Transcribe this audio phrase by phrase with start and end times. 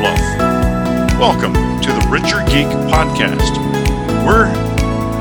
[0.00, 0.20] fluff,
[1.20, 3.52] welcome to the Richer Geek Podcast.
[4.24, 4.48] We're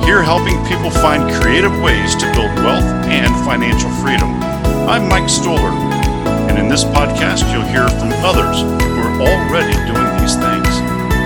[0.06, 4.30] here helping people find creative ways to build wealth and financial freedom.
[4.88, 5.74] I'm Mike Stoller,
[6.48, 10.72] and in this podcast, you'll hear from others who are already doing these things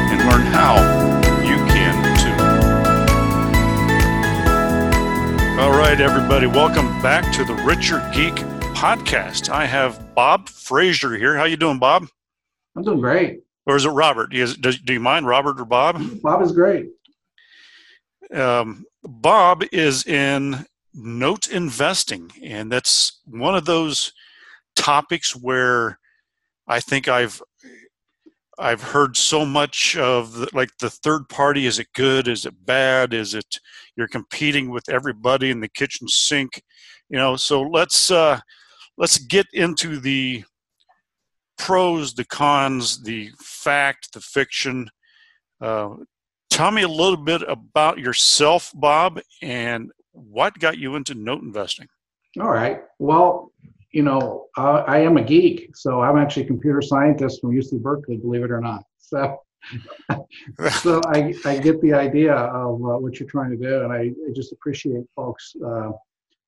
[0.09, 0.81] and learn how
[1.45, 2.33] you can too.
[5.61, 8.33] All right, everybody, welcome back to the Richer Geek
[8.73, 9.49] Podcast.
[9.49, 11.37] I have Bob Fraser here.
[11.37, 12.07] How you doing, Bob?
[12.75, 13.41] I'm doing great.
[13.65, 14.31] Or is it Robert?
[14.31, 16.01] Do you, do you mind Robert or Bob?
[16.21, 16.89] Bob is great.
[18.33, 24.11] Um, Bob is in note investing, and that's one of those
[24.75, 25.99] topics where
[26.67, 27.41] I think I've
[28.59, 31.65] I've heard so much of the, like the third party.
[31.65, 32.27] Is it good?
[32.27, 33.13] Is it bad?
[33.13, 33.59] Is it
[33.95, 36.61] you're competing with everybody in the kitchen sink?
[37.09, 37.35] You know.
[37.35, 38.39] So let's uh,
[38.97, 40.43] let's get into the
[41.63, 44.89] pros, the cons, the fact, the fiction.
[45.61, 45.95] Uh,
[46.49, 51.87] tell me a little bit about yourself, Bob, and what got you into note investing.
[52.37, 52.81] All right.
[52.99, 53.53] Well,
[53.93, 57.81] you know, uh, I am a geek, so I'm actually a computer scientist from UC
[57.81, 58.83] Berkeley, believe it or not.
[58.97, 59.39] So,
[60.81, 64.11] so I, I get the idea of uh, what you're trying to do, and I,
[64.27, 65.91] I just appreciate folks, uh,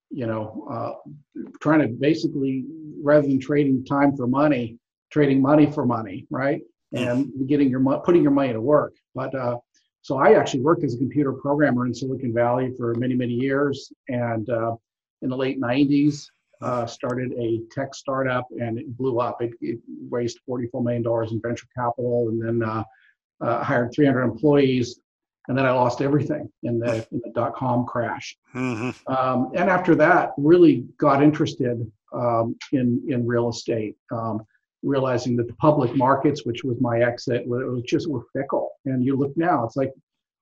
[0.09, 2.65] you know, uh, trying to basically
[3.01, 4.77] rather than trading time for money,
[5.15, 8.93] trading money for money, right, and getting your putting your money to work.
[9.13, 9.57] But uh,
[10.01, 13.93] so I actually worked as a computer programmer in Silicon Valley for many many years,
[14.09, 14.75] and uh,
[15.21, 16.25] in the late 90s
[16.61, 19.41] uh, started a tech startup and it blew up.
[19.41, 19.79] It, it
[20.09, 22.83] raised $44 million in venture capital and then uh,
[23.41, 24.99] uh, hired 300 employees.
[25.47, 28.35] And then I lost everything in the, in the dot com crash.
[28.55, 29.13] Mm-hmm.
[29.13, 31.79] Um, and after that, really got interested
[32.13, 34.45] um, in, in real estate, um,
[34.85, 38.71] realizing that the public markets, which was my exit, it was just were fickle.
[38.85, 39.91] And you look now, it's like,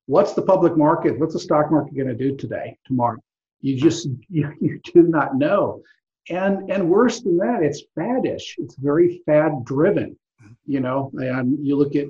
[0.05, 1.19] what's the public market?
[1.19, 3.19] What's the stock market going to do today, tomorrow?
[3.61, 5.81] You just you, you do not know
[6.29, 10.17] and and worse than that it's faddish it's very fad driven
[10.65, 12.05] you know and you look at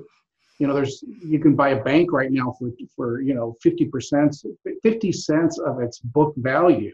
[0.58, 3.86] you know there's you can buy a bank right now for for you know 50
[3.86, 4.36] percent
[4.82, 6.92] 50 cents of its book value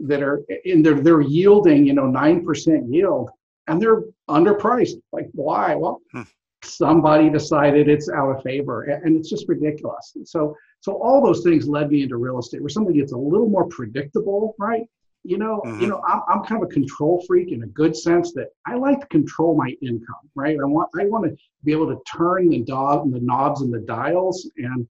[0.00, 3.30] that are and they're they're yielding you know 9% yield
[3.66, 5.00] and they're underpriced.
[5.12, 5.74] Like why?
[5.74, 6.22] Well hmm.
[6.62, 10.16] somebody decided it's out of favor and it's just ridiculous.
[10.24, 13.48] So so all those things led me into real estate where something gets a little
[13.48, 14.84] more predictable right?
[15.22, 15.80] You know mm-hmm.
[15.82, 18.74] you know I'm, I'm kind of a control freak in a good sense that i
[18.74, 20.56] like to control my income right?
[20.58, 23.72] I want i want to be able to turn the dog and the knobs and
[23.72, 24.88] the dials and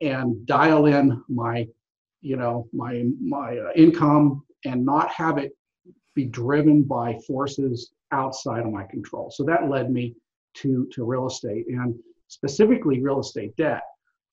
[0.00, 1.66] and dial in my
[2.20, 5.52] you know my my uh, income and not have it
[6.14, 10.14] be driven by forces outside of my control so that led me
[10.54, 11.94] to to real estate and
[12.28, 13.82] specifically real estate debt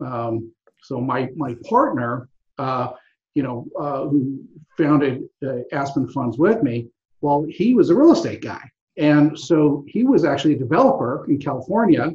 [0.06, 0.51] um,
[0.81, 2.89] so my my partner uh,
[3.35, 4.44] you know, uh, who
[4.78, 6.88] founded uh, Aspen Funds with me,
[7.22, 8.62] well, he was a real estate guy.
[8.97, 12.12] And so he was actually a developer in California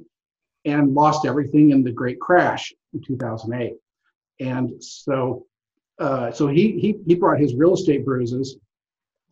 [0.64, 3.74] and lost everything in the great crash in 2008.
[4.40, 5.46] And so,
[5.98, 8.58] uh, so he, he, he brought his real estate bruises.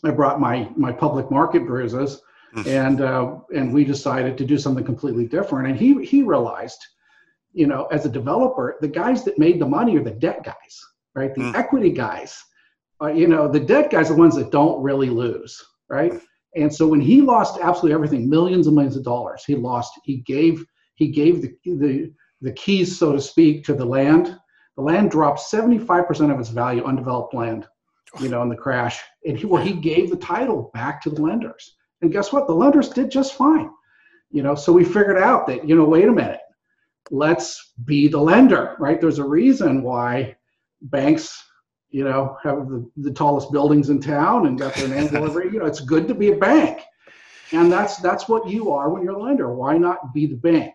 [0.05, 2.21] I brought my, my public market bruises
[2.55, 2.63] hmm.
[2.67, 5.69] and, uh, and we decided to do something completely different.
[5.69, 6.85] And he, he realized,
[7.53, 10.83] you know, as a developer, the guys that made the money are the debt guys
[11.15, 11.35] right?
[11.35, 11.55] The mm.
[11.55, 12.43] equity guys,
[13.01, 16.13] uh, you know, the debt guys are the ones that don't really lose, right?
[16.55, 19.93] And so when he lost absolutely everything, millions and millions of dollars, he lost.
[20.05, 20.65] He gave
[20.95, 24.37] he gave the the the keys, so to speak, to the land.
[24.77, 27.69] The land dropped 75% of its value, undeveloped land,
[28.21, 29.01] you know, in the crash.
[29.27, 31.77] And he, well, he gave the title back to the lenders.
[32.01, 32.47] And guess what?
[32.47, 33.71] The lenders did just fine.
[34.31, 36.41] You know, so we figured out that, you know, wait a minute,
[37.11, 39.01] let's be the lender, right?
[39.01, 40.37] There's a reason why
[40.81, 41.39] banks,
[41.91, 45.45] you know, have the, the tallest buildings in town and got their name all over.
[45.45, 46.81] You know, it's good to be a bank,
[47.53, 49.53] and that's that's what you are when you're a lender.
[49.53, 50.75] Why not be the bank?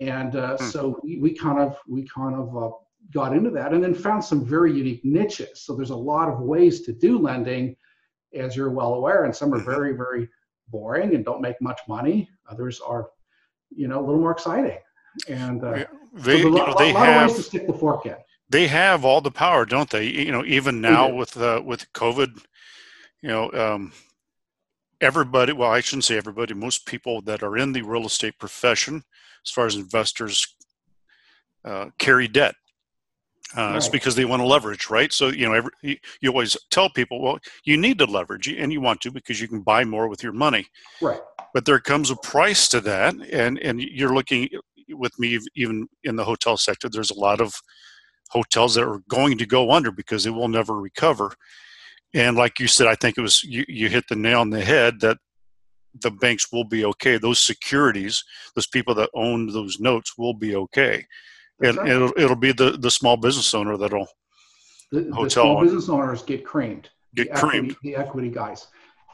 [0.00, 0.64] And uh, hmm.
[0.64, 2.70] so we, we, kind of we kind of uh,
[3.12, 5.62] got into that, and then found some very unique niches.
[5.62, 7.76] So there's a lot of ways to do lending,
[8.34, 9.70] as you're well aware, and some are mm-hmm.
[9.70, 10.28] very very
[10.68, 12.28] boring and don't make much money.
[12.48, 13.10] Others are
[13.70, 14.78] you know, a little more exciting.
[15.28, 17.72] And uh, they, so you know, they a lot have, of ways to stick the
[17.72, 18.16] fork in.
[18.48, 20.06] They have all the power, don't they?
[20.06, 22.42] You know, even now with uh, with COVID,
[23.22, 23.92] you know, um,
[25.00, 25.52] everybody.
[25.52, 26.54] Well, I shouldn't say everybody.
[26.54, 29.04] Most people that are in the real estate profession,
[29.44, 30.56] as far as investors,
[31.64, 32.54] uh, carry debt.
[33.56, 33.76] Uh, right.
[33.76, 35.12] It's because they want to leverage, right?
[35.12, 38.72] So you know, every, you, you always tell people, well, you need to leverage, and
[38.72, 40.66] you want to because you can buy more with your money.
[41.00, 41.20] Right.
[41.52, 44.48] But there comes a price to that, and and you're looking
[44.90, 46.88] with me even in the hotel sector.
[46.88, 47.54] There's a lot of
[48.30, 51.34] hotels that are going to go under because they will never recover.
[52.14, 54.64] And like you said, I think it was you, you hit the nail on the
[54.64, 55.18] head that
[56.00, 57.18] the banks will be okay.
[57.18, 58.22] Those securities,
[58.54, 61.04] those people that own those notes will be okay.
[61.62, 61.88] And right.
[61.88, 64.08] it'll it'll be the, the small business owner that'll
[64.92, 66.88] the, hotel the small business owners get creamed.
[67.14, 67.70] Get the creamed.
[67.72, 68.68] Equity, the equity guys.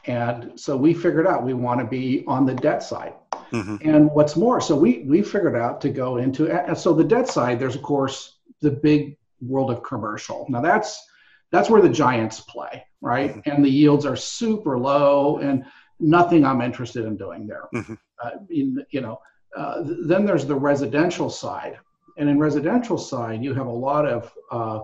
[0.05, 3.13] And so we figured out we want to be on the debt side.
[3.51, 3.77] Mm-hmm.
[3.81, 7.27] And what's more, so we we figured out to go into and so the debt
[7.27, 10.45] side, there's of course the big world of commercial.
[10.49, 11.05] Now that's
[11.51, 13.31] that's where the giants play, right?
[13.31, 13.49] Mm-hmm.
[13.49, 15.65] And the yields are super low and
[15.99, 17.67] nothing I'm interested in doing there.
[17.73, 17.93] Mm-hmm.
[18.23, 19.19] Uh, in, you know,
[19.55, 21.77] uh, then there's the residential side,
[22.17, 24.79] and in residential side you have a lot of uh,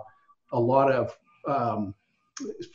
[0.52, 1.94] a lot of um,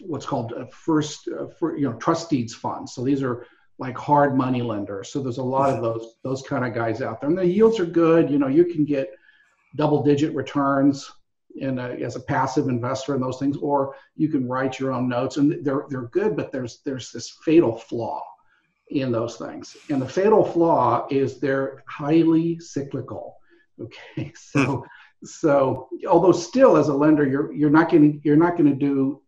[0.01, 2.93] what's called first uh, for, you know trust deeds funds.
[2.93, 3.47] So these are
[3.79, 5.11] like hard money lenders.
[5.11, 7.81] So there's a lot of those those kind of guys out there, and the yields
[7.81, 8.31] are good.
[8.31, 9.11] You know, you can get
[9.77, 11.11] double digit returns
[11.57, 15.09] in a, as a passive investor in those things, or you can write your own
[15.09, 18.23] notes, and they're they're good, but there's there's this fatal flaw
[18.91, 23.38] in those things, and the fatal flaw is they're highly cyclical.
[23.81, 24.85] Okay, so
[25.25, 29.23] so although still as a lender, you're you're not going you're not going to do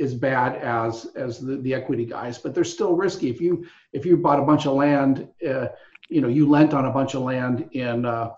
[0.00, 3.30] as bad as as the, the equity guys, but they're still risky.
[3.30, 5.68] If you if you bought a bunch of land, uh,
[6.08, 8.30] you know you lent on a bunch of land in uh,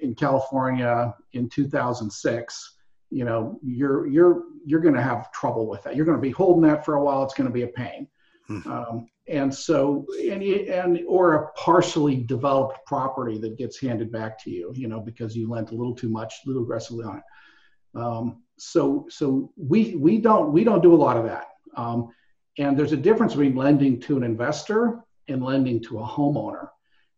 [0.00, 2.74] in California in 2006,
[3.10, 5.94] you know, you're you're you're going to have trouble with that.
[5.94, 7.22] You're going to be holding that for a while.
[7.22, 8.08] It's going to be a pain.
[8.48, 8.70] Mm-hmm.
[8.70, 14.50] Um, and so, and and or a partially developed property that gets handed back to
[14.50, 17.98] you, you know, because you lent a little too much, a little aggressively on it.
[17.98, 21.46] Um, so so we we don't we don't do a lot of that.
[21.76, 22.10] Um,
[22.58, 26.68] and there's a difference between lending to an investor and lending to a homeowner.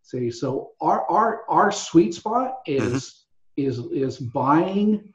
[0.02, 3.26] See, so our our our sweet spot is
[3.58, 3.66] mm-hmm.
[3.68, 5.12] is is buying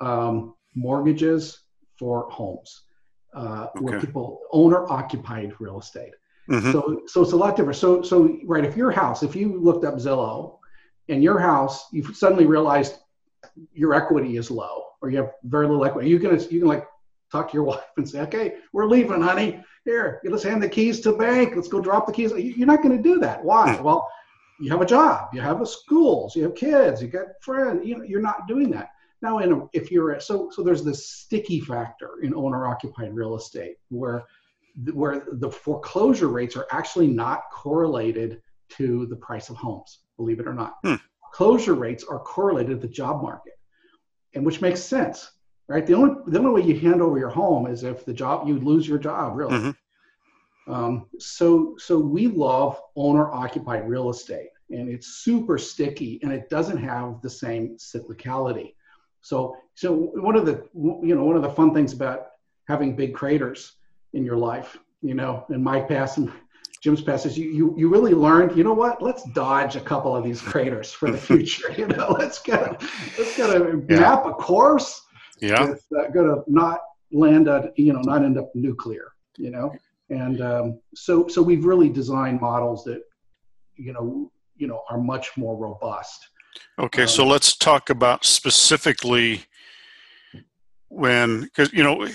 [0.00, 1.60] um, mortgages
[1.98, 2.82] for homes,
[3.34, 3.84] uh, okay.
[3.84, 6.14] where people owner occupied real estate.
[6.48, 6.72] Mm-hmm.
[6.72, 7.76] So so it's a lot different.
[7.76, 10.58] So so right, if your house, if you looked up Zillow,
[11.08, 12.96] and your house, you suddenly realized
[13.72, 16.86] your equity is low, or you have very little equity, you can you can like
[17.32, 19.62] talk to your wife and say, okay, we're leaving, honey.
[19.84, 21.52] Here, let's hand the keys to the bank.
[21.54, 22.32] Let's go drop the keys.
[22.32, 23.44] You're not going to do that.
[23.44, 23.74] Why?
[23.74, 23.82] Hmm.
[23.82, 24.08] Well,
[24.58, 27.86] you have a job, you have a schools, you have kids, you got friends.
[27.86, 28.93] You know, you're not doing that
[29.24, 29.38] now.
[29.38, 34.24] In a, if you're so so, there's this sticky factor in owner-occupied real estate where
[34.92, 38.40] where the foreclosure rates are actually not correlated
[38.70, 40.00] to the price of homes.
[40.16, 40.94] Believe it or not, hmm.
[41.32, 43.54] closure rates are correlated to the job market,
[44.34, 45.32] and which makes sense,
[45.66, 45.86] right?
[45.86, 48.58] The only the only way you hand over your home is if the job you
[48.60, 49.56] lose your job, really.
[49.56, 49.70] Mm-hmm.
[50.66, 56.48] Um, so, so we love owner occupied real estate and it's super sticky and it
[56.48, 58.74] doesn't have the same cyclicality.
[59.24, 62.26] So, so one of the, you know, one of the fun things about
[62.68, 63.72] having big craters
[64.12, 66.32] in your life, you know, in my past and
[66.80, 70.14] Jim's past is you, you, you really learned, you know what, let's dodge a couple
[70.14, 71.72] of these craters for the future.
[71.78, 72.82] you know, let's get,
[73.18, 74.00] let's get a yeah.
[74.00, 75.00] map a course.
[75.40, 75.66] Yeah.
[75.66, 79.72] That's uh, going to not land at, you know, not end up nuclear, you know?
[80.10, 83.02] and um, so so we've really designed models that
[83.76, 86.28] you know you know are much more robust
[86.78, 89.44] okay um, so let's talk about specifically
[90.88, 92.08] when because you know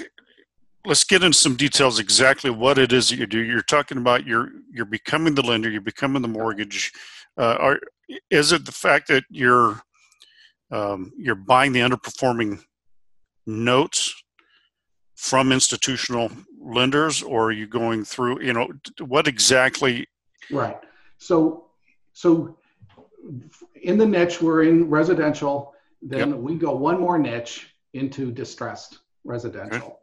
[0.86, 3.40] let's get into some details exactly what it is that you do.
[3.40, 6.92] You're talking about you're you're becoming the lender you're becoming the mortgage.
[7.38, 7.80] Uh, are
[8.30, 9.82] is it the fact that you're
[10.72, 12.62] um, you're buying the underperforming
[13.46, 14.14] notes
[15.16, 16.32] from institutional
[16.62, 18.68] lenders or are you going through you know
[19.00, 20.08] what exactly
[20.52, 20.78] right.
[21.18, 21.66] So
[22.14, 22.58] so
[23.82, 26.38] in the niche we're in residential then yep.
[26.38, 29.96] we go one more niche into distressed residential okay.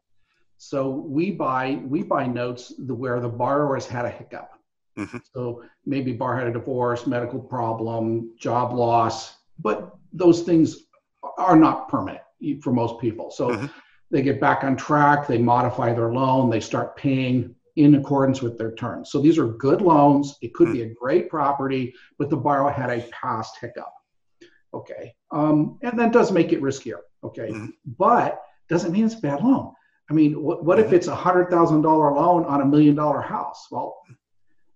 [0.57, 4.51] so we buy we buy notes where the borrower has had a hiccup
[4.99, 5.19] mm-hmm.
[5.35, 10.85] so maybe bar had a divorce medical problem job loss but those things
[11.39, 12.23] are not permanent
[12.63, 13.67] for most people so mm-hmm
[14.11, 18.57] they get back on track, they modify their loan, they start paying in accordance with
[18.57, 19.11] their terms.
[19.11, 20.37] So these are good loans.
[20.41, 23.93] It could be a great property, but the borrower had a past hiccup.
[24.73, 25.15] Okay.
[25.31, 27.01] Um, and that does make it riskier.
[27.23, 27.51] Okay.
[27.51, 27.67] Mm-hmm.
[27.99, 29.73] But doesn't mean it's a bad loan.
[30.11, 33.21] I mean, what, what if it's a hundred thousand dollar loan on a million dollar
[33.21, 33.67] house?
[33.71, 33.97] Well,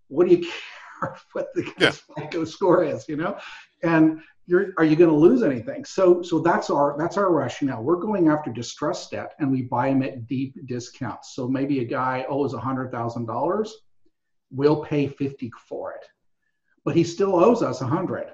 [0.08, 0.42] what do you
[1.00, 1.92] care what the yeah.
[2.16, 3.38] FICO score is, you know?
[3.82, 5.84] And you're, are you going to lose anything?
[5.84, 7.84] So, so that's our that's our rationale.
[7.84, 11.36] We're going after distressed debt, and we buy them at deep discounts.
[11.36, 13.72] So maybe a guy owes a hundred thousand dollars,
[14.50, 16.04] we'll pay fifty for it,
[16.84, 18.26] but he still owes us a 100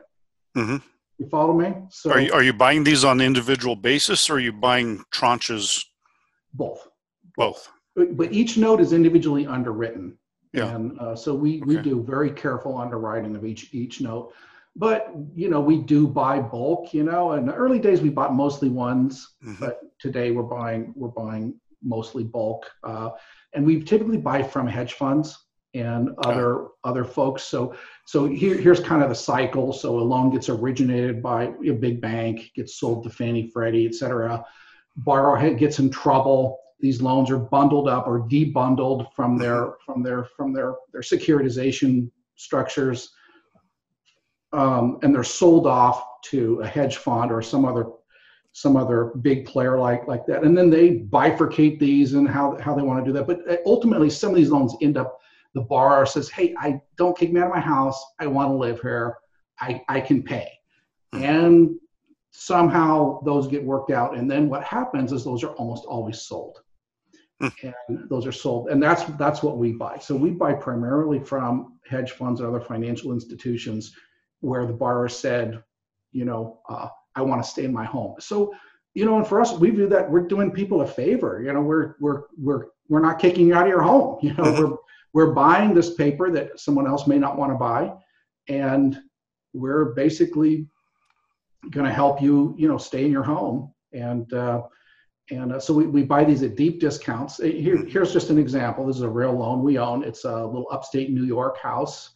[0.56, 0.76] mm-hmm.
[1.18, 1.74] You follow me?
[1.90, 5.04] So are you, are you buying these on an individual basis, or are you buying
[5.12, 5.84] tranches?
[6.54, 6.88] Both.
[7.36, 7.70] Both.
[7.94, 10.16] But, but each note is individually underwritten.
[10.54, 10.74] Yeah.
[10.74, 11.66] And uh, so we, okay.
[11.66, 14.32] we do very careful underwriting of each each note
[14.76, 18.34] but you know we do buy bulk you know in the early days we bought
[18.34, 19.54] mostly ones mm-hmm.
[19.58, 23.10] but today we're buying we're buying mostly bulk uh,
[23.54, 27.44] and we typically buy from hedge funds and other other folks.
[27.44, 27.74] So
[28.06, 29.72] so here, here's kind of the cycle.
[29.72, 33.94] So a loan gets originated by a big bank gets sold to fannie freddie et
[33.94, 34.44] cetera.
[34.96, 36.58] Borrower gets in trouble.
[36.80, 39.42] These loans are bundled up or debundled from mm-hmm.
[39.42, 43.10] their from their from their their securitization structures
[44.52, 47.86] um, and they're sold off to a hedge fund or some other
[48.52, 50.42] some other big player like like that.
[50.42, 53.26] And then they bifurcate these and how how they want to do that.
[53.26, 55.18] But uh, ultimately some of these loans end up
[55.54, 58.02] the borrower says hey i don't kick me out of my house.
[58.18, 59.16] I want to live here.
[59.60, 60.50] I i can pay.
[61.12, 61.22] Hmm.
[61.22, 61.70] and
[62.30, 64.16] somehow those get worked out.
[64.16, 66.58] And then what happens is those are almost always sold.
[67.40, 67.48] Hmm.
[67.88, 68.70] and those are sold.
[68.70, 69.98] And that's that's what we buy.
[69.98, 73.94] So we buy primarily from hedge funds and other financial institutions
[74.46, 75.60] where the borrower said,
[76.12, 78.14] you know, uh, I want to stay in my home.
[78.20, 78.54] So,
[78.94, 81.42] you know, and for us, we view that we're doing people a favor.
[81.44, 84.18] You know, we're we're we're we're not kicking you out of your home.
[84.22, 84.76] You know, we're
[85.12, 87.92] we're buying this paper that someone else may not want to buy,
[88.48, 89.00] and
[89.52, 90.68] we're basically
[91.70, 93.74] going to help you, you know, stay in your home.
[93.92, 94.62] And uh,
[95.30, 97.38] and uh, so we, we buy these at deep discounts.
[97.38, 98.86] Here, here's just an example.
[98.86, 100.04] This is a real loan we own.
[100.04, 102.12] It's a little upstate New York house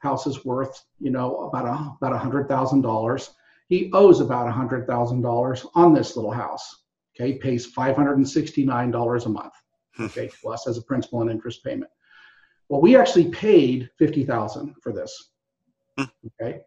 [0.00, 3.30] house is worth, you know, about a, about hundred thousand dollars.
[3.68, 6.84] He owes about a hundred thousand dollars on this little house.
[7.14, 9.52] Okay, pays five hundred and sixty-nine dollars a month.
[9.94, 10.06] Hmm.
[10.06, 11.90] Okay, to us as a principal and interest payment.
[12.68, 15.30] Well, we actually paid fifty thousand for this.
[15.98, 16.04] Hmm.
[16.40, 16.60] Okay,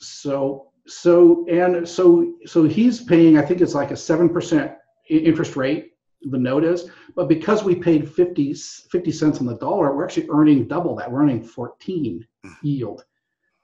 [0.00, 3.38] so so and so so he's paying.
[3.38, 4.72] I think it's like a seven percent
[5.08, 5.92] interest rate
[6.22, 6.90] the note is.
[7.14, 11.10] But because we paid 50, 50 cents on the dollar, we're actually earning double that.
[11.10, 12.20] We're earning 14 hmm.
[12.62, 13.04] Yield.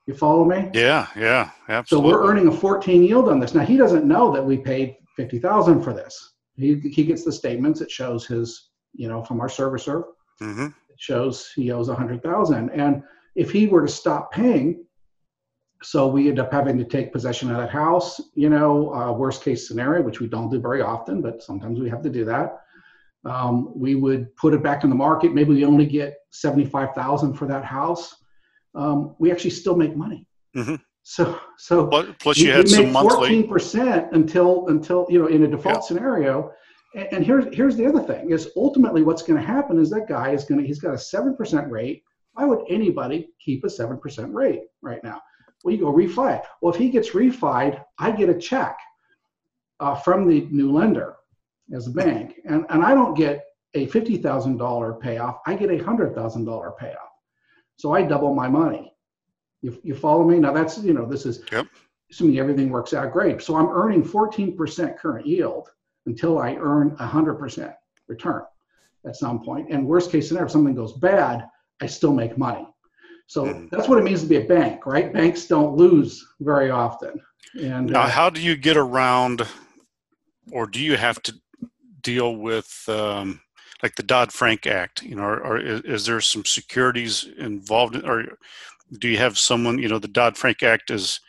[0.06, 0.68] You follow me?
[0.74, 2.10] Yeah, yeah, absolutely.
[2.10, 3.54] So we're earning a 14 yield on this.
[3.54, 6.34] Now he doesn't know that we paid 50,000 for this.
[6.56, 7.80] He, he gets the statements.
[7.80, 10.04] It shows his, you know, from our servicer.
[10.40, 10.66] Mm-hmm.
[10.66, 12.70] It shows he owes 100,000.
[12.70, 13.02] And
[13.36, 14.84] if he were to stop paying,
[15.82, 19.42] so we end up having to take possession of that house, you know, uh, worst
[19.42, 22.60] case scenario, which we don't do very often, but sometimes we have to do that.
[23.24, 25.32] Um, we would put it back in the market.
[25.32, 28.21] Maybe we only get 75,000 for that house.
[28.74, 30.26] Um, we actually still make money.
[30.56, 30.76] Mm-hmm.
[31.04, 31.86] So, so
[32.20, 35.80] plus you, had some monthly 14% until, until, you know, in a default yeah.
[35.80, 36.52] scenario.
[36.94, 40.08] And, and here's, here's the other thing is ultimately what's going to happen is that
[40.08, 42.02] guy is going to, he's got a 7% rate.
[42.34, 45.20] Why would anybody keep a 7% rate right now?
[45.64, 46.42] Well, you go refi.
[46.60, 48.78] Well, if he gets refied, I get a check
[49.80, 51.16] uh, from the new lender
[51.74, 56.78] as a bank, and, and I don't get a $50,000 payoff, I get a $100,000
[56.78, 56.98] payoff.
[57.76, 58.94] So I double my money.
[59.62, 60.38] You, you follow me?
[60.38, 61.66] Now that's, you know, this is yep.
[62.10, 63.42] assuming everything works out great.
[63.42, 65.68] So I'm earning 14% current yield
[66.06, 67.74] until I earn 100%
[68.08, 68.42] return
[69.06, 69.70] at some point.
[69.70, 71.48] And worst case scenario, if something goes bad,
[71.80, 72.66] I still make money.
[73.26, 73.70] So mm.
[73.70, 75.12] that's what it means to be a bank, right?
[75.12, 77.20] Banks don't lose very often.
[77.60, 79.46] And now, uh, how do you get around,
[80.50, 81.34] or do you have to
[82.02, 83.40] deal with um,
[83.82, 85.02] like the Dodd Frank Act?
[85.02, 88.38] You know, or, or is, is, there some securities involved, or
[88.98, 89.78] do you have someone?
[89.78, 91.20] You know, the Dodd Frank Act is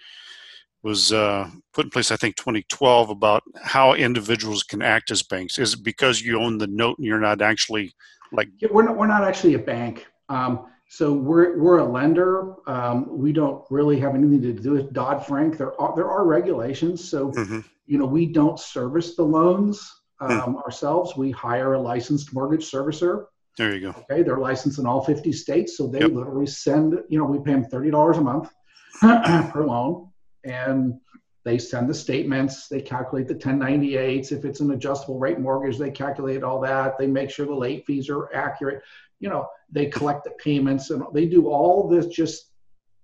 [0.83, 5.57] was uh, put in place, I think, 2012 about how individuals can act as banks.
[5.57, 7.93] Is it because you own the note and you're not actually
[8.31, 8.49] like?
[8.69, 8.97] We're not.
[8.97, 10.05] We're not actually a bank.
[10.29, 12.53] Um, so we're, we're a lender.
[12.69, 15.57] Um, we don't really have anything to do with Dodd Frank.
[15.57, 17.03] There are there are regulations.
[17.03, 17.61] So mm-hmm.
[17.87, 19.91] you know we don't service the loans.
[20.19, 20.55] Um, mm-hmm.
[20.57, 21.15] ourselves.
[21.15, 23.25] We hire a licensed mortgage servicer.
[23.57, 24.05] There you go.
[24.09, 26.11] Okay, they're licensed in all 50 states, so they yep.
[26.11, 26.97] literally send.
[27.09, 28.49] You know, we pay them thirty dollars a month
[29.01, 30.09] per loan,
[30.43, 30.99] and
[31.45, 34.31] they send the statements, they calculate the 1098s.
[34.31, 36.97] If it's an adjustable rate mortgage, they calculate all that.
[36.97, 38.81] They make sure the late fees are accurate.
[39.19, 42.51] You know, they collect the payments and they do all this just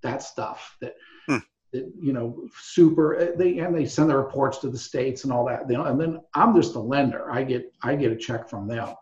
[0.02, 0.86] that stuff hmm.
[0.86, 0.96] that
[1.72, 5.46] you know, super eh, they and they send the reports to the states and all
[5.46, 5.70] that.
[5.70, 7.32] You know, and then I'm just a lender.
[7.32, 8.96] I get I get a check from them.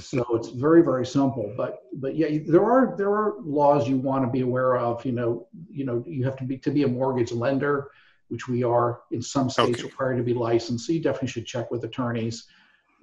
[0.00, 4.24] so it's very very simple but but yeah there are there are laws you want
[4.24, 6.88] to be aware of you know you know you have to be to be a
[6.88, 7.90] mortgage lender
[8.32, 9.82] which we are in some states okay.
[9.82, 10.86] required to be licensed.
[10.86, 12.46] So you definitely should check with attorneys.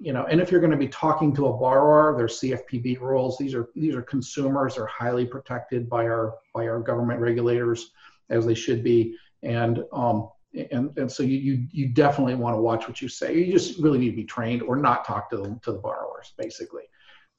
[0.00, 3.38] You know, and if you're going to be talking to a borrower, there's CFPB rules.
[3.38, 7.92] These are these are consumers are highly protected by our by our government regulators,
[8.30, 9.16] as they should be.
[9.42, 10.28] And um,
[10.72, 13.34] and and so you you you definitely want to watch what you say.
[13.36, 16.32] You just really need to be trained or not talk to them to the borrowers,
[16.36, 16.82] basically.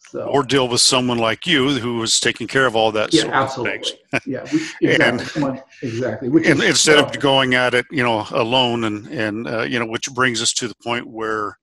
[0.10, 3.14] So, or deal with someone like you who is taking care of all that.
[3.14, 4.00] Yeah, absolutely.
[4.26, 5.44] yeah, we, exactly.
[5.44, 6.30] and, exactly.
[6.30, 9.62] Which and is, instead uh, of going at it, you know, alone, and and uh,
[9.62, 11.58] you know, which brings us to the point where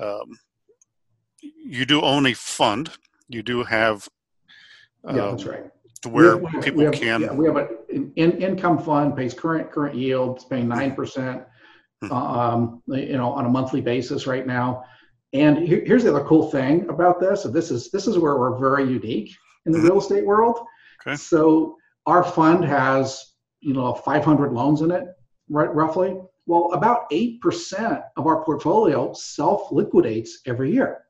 [0.00, 0.38] um,
[1.42, 2.90] you do own a fund.
[3.28, 4.08] You do have.
[5.04, 5.64] Um, yeah, that's right.
[6.04, 7.20] To where we have, people we have, can.
[7.20, 10.36] Yeah, we have an in, income fund pays current current yield.
[10.36, 11.42] It's paying nine percent.
[12.02, 12.12] Hmm.
[12.12, 14.84] Um, you know, on a monthly basis right now
[15.34, 17.42] and here, here's the other cool thing about this.
[17.42, 19.88] This is this is where we're very unique in the mm-hmm.
[19.88, 20.60] real estate world.
[21.04, 21.16] Okay.
[21.16, 25.04] So our fund has you know 500 loans in it,
[25.50, 25.74] right?
[25.74, 26.16] Roughly.
[26.46, 31.00] Well, about eight percent of our portfolio self liquidates every year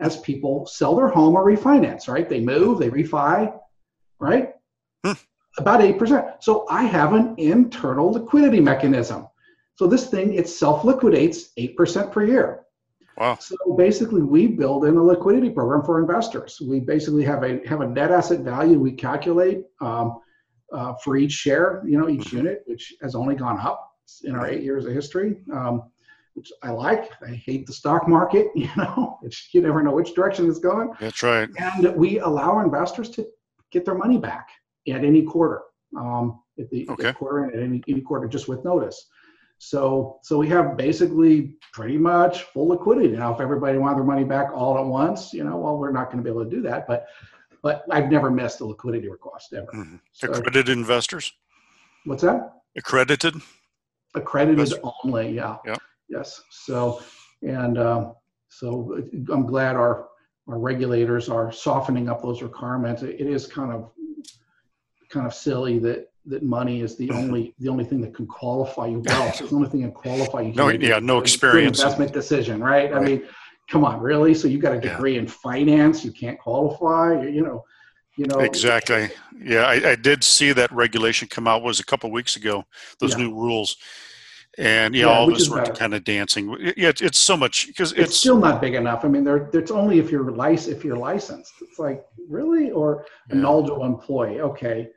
[0.00, 2.08] as people sell their home or refinance.
[2.08, 2.28] Right?
[2.28, 3.58] They move, they refi,
[4.22, 4.54] right?
[5.04, 5.12] Hmm.
[5.58, 6.26] About eight percent.
[6.40, 9.28] So I have an internal liquidity mechanism.
[9.74, 12.60] So this thing it self liquidates eight percent per year.
[13.18, 13.36] Wow.
[13.38, 16.60] So basically, we build in a liquidity program for investors.
[16.60, 20.20] We basically have a have a net asset value we calculate um,
[20.72, 22.38] uh, for each share, you know, each mm-hmm.
[22.38, 23.92] unit, which has only gone up
[24.24, 25.90] in our eight years of history, um,
[26.34, 27.10] which I like.
[27.22, 30.92] I hate the stock market, you know, it's, you never know which direction it's going.
[31.00, 31.48] That's right.
[31.58, 33.26] And we allow investors to
[33.72, 34.48] get their money back
[34.88, 35.62] at any quarter,
[35.96, 37.08] um, at the, okay.
[37.08, 39.08] at quarter and at any, any quarter, just with notice.
[39.58, 43.32] So, so we have basically pretty much full liquidity now.
[43.32, 46.18] If everybody wanted their money back all at once, you know, well, we're not going
[46.18, 46.86] to be able to do that.
[46.86, 47.06] But,
[47.62, 49.68] but I've never missed a liquidity request ever.
[49.72, 49.96] Mm-hmm.
[50.12, 51.32] So, Accredited investors.
[52.04, 52.54] What's that?
[52.76, 53.36] Accredited.
[54.14, 54.80] Accredited Investor.
[55.04, 55.30] only.
[55.30, 55.58] Yeah.
[55.64, 55.76] Yeah.
[56.08, 56.42] Yes.
[56.50, 57.00] So,
[57.42, 58.14] and um,
[58.48, 60.08] so I'm glad our
[60.48, 63.02] our regulators are softening up those requirements.
[63.02, 63.90] It is kind of
[65.08, 68.86] kind of silly that that money is the only the only thing that can qualify
[68.86, 69.40] you wealth.
[69.40, 70.54] It's the only thing that qualify you.
[70.54, 71.80] No, yeah, no experience.
[71.80, 72.92] Investment decision, right?
[72.92, 73.00] right?
[73.00, 73.22] I mean,
[73.68, 74.34] come on, really?
[74.34, 75.20] So you got a degree yeah.
[75.20, 77.22] in finance, you can't qualify.
[77.22, 77.64] You know,
[78.16, 78.40] you know.
[78.40, 79.10] Exactly.
[79.40, 82.64] Yeah, I, I did see that regulation come out was a couple weeks ago.
[82.98, 83.24] Those yeah.
[83.24, 83.76] new rules.
[84.58, 86.50] And yeah, yeah all of us were kind of dancing.
[86.76, 89.04] Yeah, it's, it's so much because it's, it's, still not big enough.
[89.04, 90.76] I mean, there, it's only if you're licensed.
[90.76, 94.40] If you're licensed, it's like really, or an eligible employee.
[94.40, 94.90] Okay,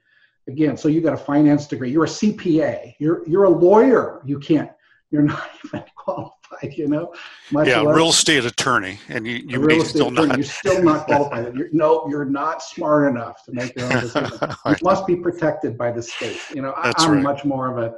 [0.47, 4.21] again, so you got a finance degree, you're a CPA, you're you're a lawyer.
[4.25, 4.71] You can't,
[5.09, 7.13] you're not even qualified, you know.
[7.51, 10.37] Much yeah, real estate attorney, and you you real still attorney, not.
[10.37, 11.55] You're still not qualified.
[11.55, 14.37] You're, no, you're not smart enough to make your own decision.
[14.67, 16.41] you must be protected by the state.
[16.53, 17.23] You know, That's I'm right.
[17.23, 17.95] much more of a,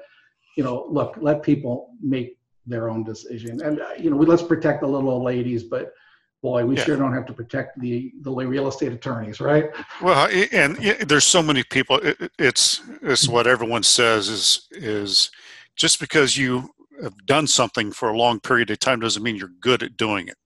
[0.58, 4.44] you know, look, let people make their own decision, and uh, you know, we let's
[4.44, 5.94] protect the little old ladies, but
[6.42, 6.84] boy, we yeah.
[6.84, 9.66] sure don't have to protect the the real estate attorneys, right?
[10.02, 10.76] Well, and
[11.08, 12.00] there's so many people.
[12.38, 15.32] It's it's what everyone says is is
[15.76, 16.70] just because you
[17.02, 20.30] have done something for a long period of time doesn't mean you're good at doing
[20.30, 20.38] it.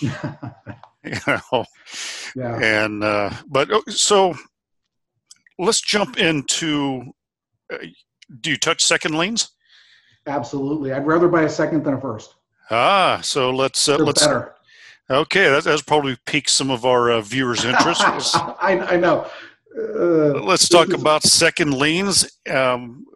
[1.04, 1.64] you know.
[2.34, 2.58] Yeah.
[2.62, 4.34] And uh, but oh, so
[5.58, 7.12] let's jump into.
[7.72, 7.78] Uh,
[8.40, 9.50] do you touch second liens?
[10.28, 10.92] Absolutely.
[10.92, 12.34] I'd rather buy a second than a first.
[12.70, 14.54] Ah, so let's uh, let's better.
[15.10, 18.02] Okay, that, that's probably piqued some of our uh, viewers' interest.
[18.04, 19.26] I, I, know.
[19.74, 22.30] Uh, Let's talk about second liens.
[22.50, 23.06] Um,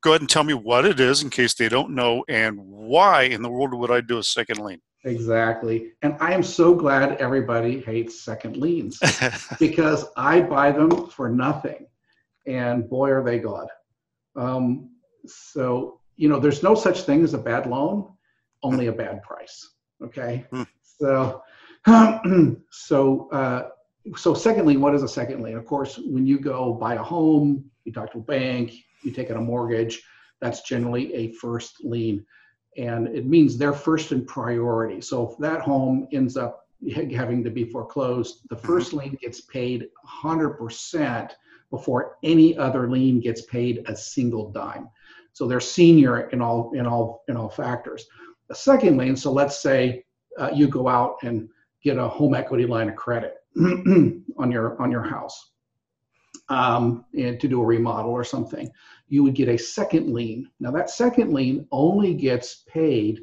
[0.00, 3.24] go ahead and tell me what it is in case they don't know, and why
[3.24, 4.80] in the world would I do a second lien?
[5.04, 5.92] Exactly.
[6.02, 8.98] And I am so glad everybody hates second liens
[9.60, 11.86] because I buy them for nothing.
[12.46, 13.68] And boy, are they God.
[14.34, 14.90] Um,
[15.26, 18.12] so, you know, there's no such thing as a bad loan,
[18.62, 19.70] only a bad price.
[20.02, 20.44] Okay.
[20.50, 20.62] Hmm.
[20.82, 21.42] So,
[22.70, 23.68] so, uh,
[24.16, 25.56] so secondly, what is a second lien?
[25.56, 29.30] Of course, when you go buy a home, you talk to a bank, you take
[29.30, 30.02] out a mortgage,
[30.40, 32.24] that's generally a first lien.
[32.76, 35.00] And it means they're first in priority.
[35.00, 38.96] So if that home ends up having to be foreclosed, the 1st mm-hmm.
[38.98, 39.88] lien gets paid
[40.22, 41.30] 100%
[41.70, 44.88] before any other lien gets paid a single dime.
[45.36, 48.06] So they're senior in all in all in all factors.
[48.48, 50.02] The second so let's say
[50.38, 51.46] uh, you go out and
[51.82, 55.50] get a home equity line of credit on your on your house
[56.48, 58.70] um, and to do a remodel or something,
[59.08, 60.48] you would get a second lien.
[60.58, 63.20] Now that second lien only gets paid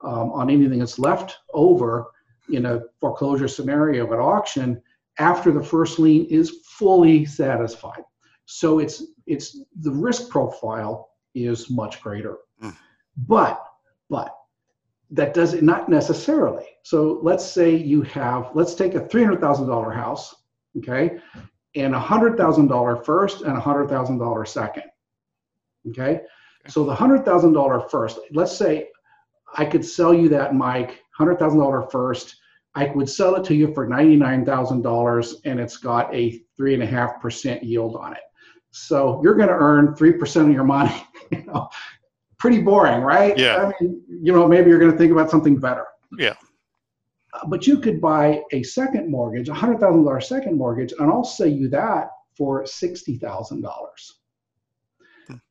[0.00, 2.06] um, on anything that's left over
[2.50, 4.82] in a foreclosure scenario at auction
[5.20, 8.02] after the first lien is fully satisfied.
[8.46, 12.38] So it's it's the risk profile is much greater.
[12.62, 12.76] Mm.
[13.16, 13.62] But
[14.08, 14.36] but
[15.10, 16.66] that does it not necessarily.
[16.82, 20.34] So let's say you have let's take a $300,000 house,
[20.78, 21.18] okay?
[21.74, 24.84] And a $100,000 first and a $100,000 second.
[25.88, 26.20] Okay?
[26.68, 28.88] So the $100,000 first, let's say
[29.54, 32.36] I could sell you that Mike, $100,000 first.
[32.74, 38.14] I would sell it to you for $99,000 and it's got a 3.5% yield on
[38.14, 38.22] it.
[38.72, 41.06] So you're going to earn 3% of your money.
[41.30, 41.68] you know,
[42.38, 43.38] pretty boring, right?
[43.38, 43.70] Yeah.
[43.78, 45.86] I mean, you know, maybe you're going to think about something better.
[46.18, 46.34] Yeah.
[47.34, 51.10] Uh, but you could buy a second mortgage, a hundred thousand dollar second mortgage, and
[51.10, 53.62] I'll sell you that for $60,000.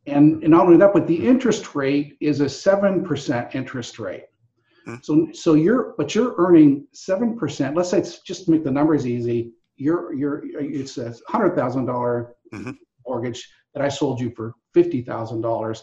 [0.05, 4.25] And, and not only that, but the interest rate is a 7% interest rate.
[4.86, 4.95] Hmm.
[5.01, 7.75] So, so you're, but you're earning 7%.
[7.75, 9.53] Let's say it's just to make the numbers easy.
[9.77, 12.71] You're, you're, it's a $100,000 mm-hmm.
[13.12, 13.41] Mortgage
[13.74, 15.82] that I sold you for $50,000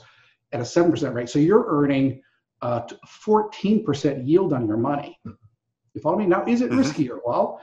[0.52, 1.28] at a 7% rate.
[1.28, 2.22] So you're earning
[2.62, 2.82] a
[3.26, 5.18] 14% yield on your money.
[5.24, 6.26] You follow me?
[6.26, 6.80] Now, is it mm-hmm.
[6.80, 7.18] riskier?
[7.24, 7.60] Well,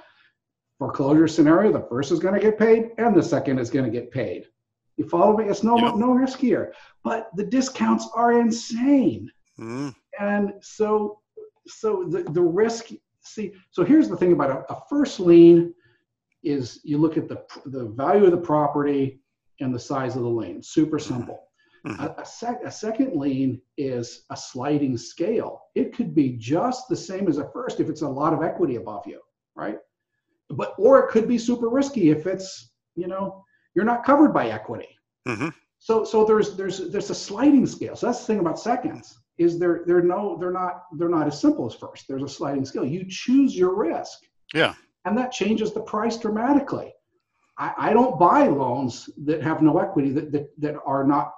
[0.77, 3.91] foreclosure scenario, the first is going to get paid and the second is going to
[3.91, 4.45] get paid.
[4.97, 5.45] You follow me?
[5.45, 5.95] It's no yep.
[5.95, 6.71] no riskier,
[7.03, 9.29] but the discounts are insane.
[9.59, 9.93] Mm.
[10.19, 11.19] And so
[11.67, 15.73] so the, the risk see so here's the thing about a, a first lien
[16.43, 19.19] is you look at the the value of the property
[19.59, 20.61] and the size of the lien.
[20.61, 21.13] Super mm-hmm.
[21.13, 21.43] simple.
[21.85, 22.03] Mm-hmm.
[22.03, 25.61] A, a, sec, a second lien is a sliding scale.
[25.75, 28.77] It could be just the same as a first if it's a lot of equity
[28.77, 29.21] above you,
[29.55, 29.77] right?
[30.49, 33.43] But or it could be super risky if it's you know
[33.75, 34.97] you're not covered by equity.
[35.27, 35.49] Mm-hmm.
[35.77, 37.95] So so there's there's there's a sliding scale.
[37.95, 41.39] So that's the thing about seconds is they're they're no they're not they're not as
[41.39, 42.07] simple as first.
[42.07, 42.85] There's a sliding scale.
[42.85, 44.19] You choose your risk.
[44.55, 44.73] Yeah.
[45.05, 46.94] And that changes the price dramatically.
[47.57, 51.33] I, I don't buy loans that have no equity that that, that are not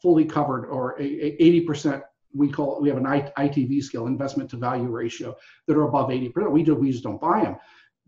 [0.00, 2.02] fully covered or a, a 80%
[2.34, 6.08] we call it, we have an ITV scale investment to value ratio that are above
[6.08, 6.50] 80%.
[6.50, 7.56] We do we just don't buy them.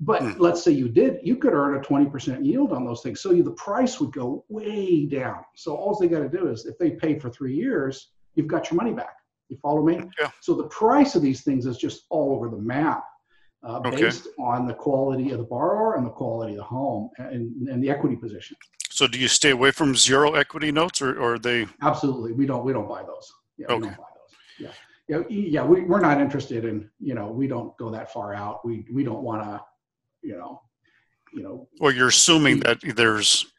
[0.00, 0.38] But mm.
[0.38, 3.20] let's say you did, you could earn a 20% yield on those things.
[3.20, 5.44] So you, the price would go way down.
[5.54, 8.70] So all they got to do is if they pay for three years, you've got
[8.70, 9.14] your money back.
[9.48, 10.00] You follow me?
[10.18, 10.30] Yeah.
[10.40, 13.04] So the price of these things is just all over the map
[13.64, 14.02] uh, okay.
[14.02, 17.82] based on the quality of the borrower and the quality of the home and, and
[17.82, 18.56] the equity position.
[18.90, 21.66] So do you stay away from zero equity notes or, or are they?
[21.82, 22.32] Absolutely.
[22.32, 23.32] We don't, we don't buy those.
[23.56, 23.76] Yeah, okay.
[23.76, 24.36] We don't buy those.
[24.58, 24.72] Yeah.
[25.08, 28.64] Yeah, yeah we, we're not interested in, you know, we don't go that far out.
[28.64, 29.60] We, we don't want to,
[30.22, 30.62] you know,
[31.32, 31.68] you know.
[31.80, 33.52] Well, you're assuming that there's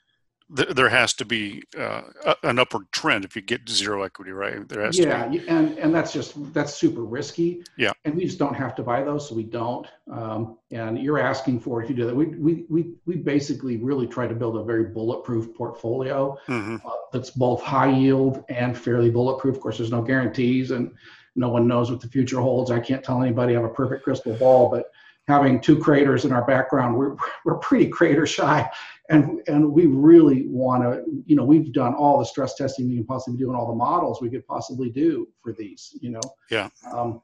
[0.49, 2.03] there has to be uh,
[2.43, 4.67] an upward trend if you get zero equity, right?
[4.69, 7.63] There has yeah, to and and that's just that's super risky.
[7.77, 9.87] Yeah, and we just don't have to buy those, so we don't.
[10.11, 12.15] Um, and you're asking for if you do that.
[12.15, 16.75] We we we we basically really try to build a very bulletproof portfolio mm-hmm.
[16.85, 19.55] uh, that's both high yield and fairly bulletproof.
[19.55, 20.91] Of course, there's no guarantees, and
[21.35, 22.69] no one knows what the future holds.
[22.69, 24.91] I can't tell anybody I have a perfect crystal ball, but
[25.27, 28.69] having two craters in our background, we're, we're pretty crater shy.
[29.09, 32.95] And, and we really want to, you know, we've done all the stress testing we
[32.95, 36.21] can possibly do and all the models we could possibly do for these, you know.
[36.49, 36.69] Yeah.
[36.91, 37.21] Um,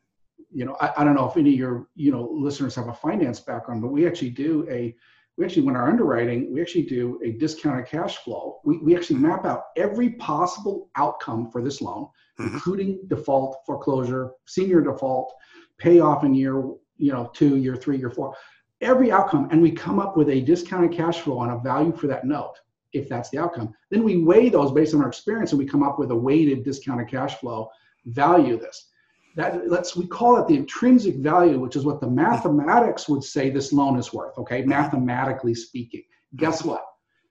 [0.54, 2.94] you know, I, I don't know if any of your, you know, listeners have a
[2.94, 4.96] finance background, but we actually do a,
[5.38, 8.60] we actually, when our underwriting, we actually do a discounted cash flow.
[8.64, 12.54] We, we actually map out every possible outcome for this loan, mm-hmm.
[12.54, 15.34] including default, foreclosure, senior default,
[15.80, 16.64] payoff in year
[17.02, 18.36] you know, two, year three, year four,
[18.82, 22.08] every outcome, and we come up with a discounted cash flow on a value for
[22.08, 22.56] that note,
[22.94, 23.74] if that's the outcome.
[23.90, 26.64] Then we weigh those based on our experience, and we come up with a weighted
[26.64, 27.70] discounted cash flow
[28.06, 28.58] value.
[28.58, 28.88] This
[29.36, 33.50] that let's we call it the intrinsic value, which is what the mathematics would say
[33.50, 34.38] this loan is worth.
[34.38, 36.04] Okay, mathematically speaking.
[36.36, 36.86] Guess what?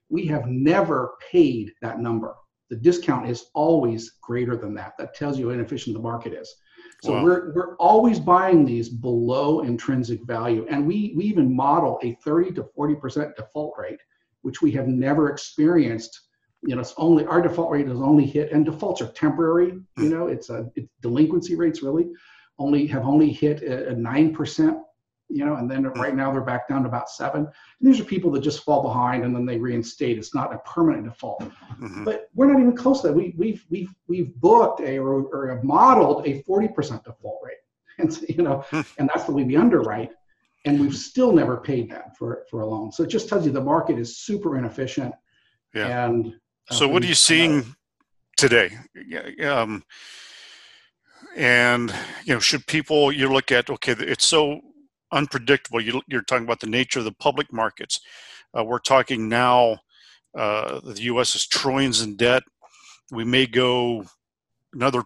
[0.09, 2.35] We have never paid that number.
[2.69, 4.95] The discount is always greater than that.
[4.99, 6.55] That tells you how inefficient the market is.
[7.03, 7.25] So wow.
[7.25, 10.67] we're, we're always buying these below intrinsic value.
[10.69, 14.01] And we, we even model a 30 to 40% default rate,
[14.43, 16.21] which we have never experienced.
[16.63, 19.69] You know, it's only our default rate is only hit, and defaults are temporary.
[19.69, 20.11] You hmm.
[20.11, 22.09] know, it's a it's delinquency rates really
[22.59, 24.77] only have only hit a nine percent
[25.31, 27.43] you know, and then right now they're back down to about seven.
[27.43, 30.19] And these are people that just fall behind and then they reinstate.
[30.19, 31.41] It's not a permanent default.
[31.41, 32.05] Mm-hmm.
[32.05, 33.15] But we're not even close to that.
[33.15, 37.57] We, we've we've we've booked a or, or have modeled a 40% default rate,
[37.99, 38.81] and so, you know, hmm.
[38.99, 40.11] and that's the way we underwrite.
[40.67, 42.93] And we've still never paid that for for a loan.
[42.93, 45.15] So it just tells you the market is super inefficient.
[45.75, 46.07] Yeah.
[46.07, 46.35] And
[46.71, 47.77] uh, so what are you seeing
[48.37, 48.77] today?
[49.43, 49.85] Um,
[51.37, 54.61] and you know, should people you look at okay, it's so
[55.13, 55.81] unpredictable.
[55.81, 58.01] You, are talking about the nature of the public markets.
[58.57, 59.79] Uh, we're talking now.
[60.37, 61.35] Uh, the U.S.
[61.35, 62.43] is trillions in debt.
[63.11, 64.05] We may go
[64.73, 65.03] another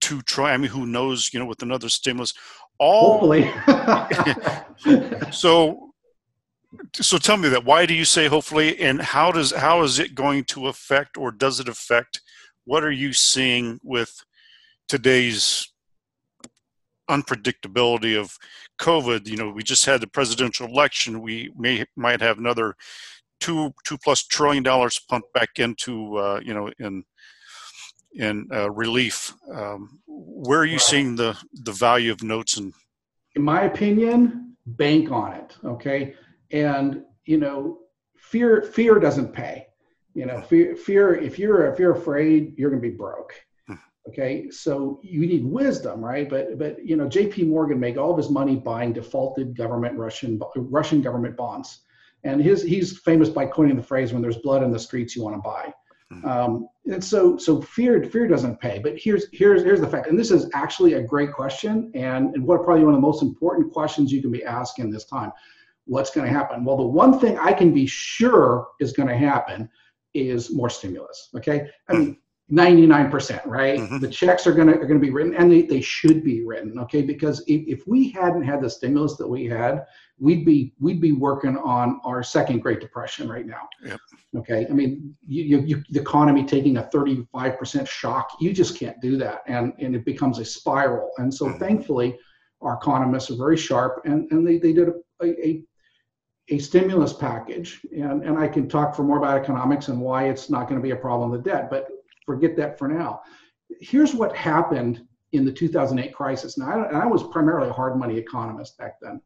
[0.00, 0.54] two trillion.
[0.54, 1.30] I mean, who knows?
[1.32, 2.32] You know, with another stimulus.
[2.78, 3.50] All hopefully.
[5.32, 5.90] so,
[6.94, 7.64] so tell me that.
[7.64, 8.78] Why do you say hopefully?
[8.78, 12.20] And how does how is it going to affect, or does it affect?
[12.64, 14.24] What are you seeing with
[14.88, 15.72] today's
[17.10, 18.36] unpredictability of
[18.78, 21.20] COVID, you know, we just had the presidential election.
[21.20, 22.74] We may might have another
[23.40, 27.04] two two plus trillion dollars pumped back into uh, you know in
[28.14, 29.34] in uh, relief.
[29.52, 32.72] Um, where are you seeing the the value of notes and?
[33.34, 35.56] In my opinion, bank on it.
[35.64, 36.14] Okay,
[36.50, 37.80] and you know,
[38.16, 39.66] fear fear doesn't pay.
[40.14, 43.34] You know, fear fear if you're if you're afraid, you're going to be broke.
[44.08, 46.28] Okay, so you need wisdom, right?
[46.28, 47.44] But but you know, J.P.
[47.44, 51.82] Morgan made all of his money buying defaulted government Russian Russian government bonds,
[52.24, 55.22] and his he's famous by coining the phrase, "When there's blood in the streets, you
[55.22, 55.74] want to buy."
[56.10, 56.24] Hmm.
[56.26, 58.78] Um, and so so fear fear doesn't pay.
[58.78, 62.46] But here's here's here's the fact, and this is actually a great question, and and
[62.46, 65.32] what probably one of the most important questions you can be asking this time.
[65.84, 66.64] What's going to happen?
[66.64, 69.68] Well, the one thing I can be sure is going to happen
[70.14, 71.28] is more stimulus.
[71.36, 72.18] Okay, I mean
[72.50, 73.78] 99%, right?
[73.78, 73.98] Mm-hmm.
[73.98, 77.02] The checks are gonna are gonna be written and they, they should be written, okay?
[77.02, 79.84] Because if, if we hadn't had the stimulus that we had,
[80.18, 83.68] we'd be we'd be working on our second Great Depression right now.
[83.84, 84.00] Yep.
[84.38, 84.66] Okay.
[84.68, 89.18] I mean, you, you, you, the economy taking a 35% shock, you just can't do
[89.18, 89.42] that.
[89.46, 91.10] And and it becomes a spiral.
[91.18, 91.58] And so mm-hmm.
[91.58, 92.18] thankfully
[92.62, 95.62] our economists are very sharp and, and they, they did a, a
[96.50, 100.48] a stimulus package, and, and I can talk for more about economics and why it's
[100.48, 101.68] not going to be a problem with debt.
[101.68, 101.88] But
[102.28, 103.22] forget that for now.
[103.80, 106.58] Here's what happened in the 2008 crisis.
[106.58, 109.20] Now, I, I was primarily a hard money economist back then,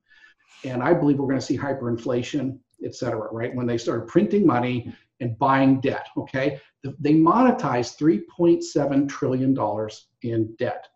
[0.65, 3.55] and I believe we're going to see hyperinflation, et cetera, right?
[3.55, 6.61] When they started printing money and buying debt, okay?
[7.01, 9.57] They monetized $3.7 trillion
[10.23, 10.87] in debt.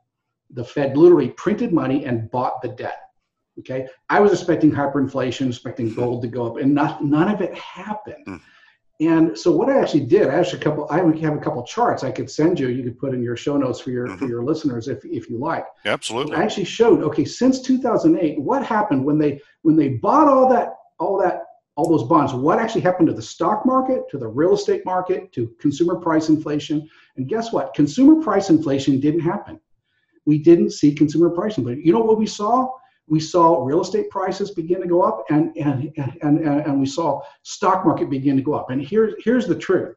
[0.50, 2.98] The Fed literally printed money and bought the debt.
[3.58, 7.54] Okay, I was expecting hyperinflation, expecting gold to go up, and not, none of it
[7.54, 8.22] happened.
[8.26, 8.36] Hmm.
[8.98, 12.02] And so what I actually did, I actually a couple, I have a couple charts
[12.02, 12.68] I could send you.
[12.68, 14.16] You could put in your show notes for your mm-hmm.
[14.16, 15.66] for your listeners if if you like.
[15.84, 16.34] Absolutely.
[16.34, 20.76] I actually showed okay since 2008 what happened when they when they bought all that
[20.98, 21.42] all that
[21.76, 22.32] all those bonds.
[22.32, 26.30] What actually happened to the stock market, to the real estate market, to consumer price
[26.30, 26.88] inflation?
[27.16, 27.74] And guess what?
[27.74, 29.60] Consumer price inflation didn't happen.
[30.24, 31.82] We didn't see consumer price inflation.
[31.84, 32.70] You know what we saw?
[33.08, 36.86] We saw real estate prices begin to go up and, and, and, and, and we
[36.86, 38.70] saw stock market begin to go up.
[38.70, 39.96] And here's, here's the truth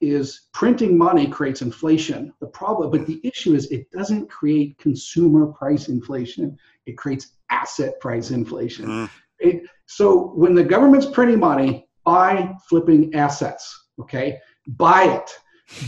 [0.00, 2.32] is printing money creates inflation.
[2.40, 6.58] The problem, but the issue is it doesn't create consumer price inflation.
[6.84, 8.86] It creates asset price inflation.
[8.86, 9.10] Mm.
[9.38, 14.38] It, so when the government's printing money, buy flipping assets, okay?
[14.68, 15.30] Buy it.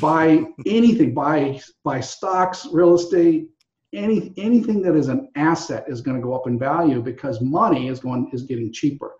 [0.00, 3.48] Buy anything, buy buy stocks, real estate,
[3.94, 7.88] any anything that is an asset is going to go up in value because money
[7.88, 9.12] is going is getting cheaper